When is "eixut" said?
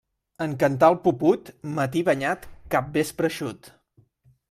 3.35-3.75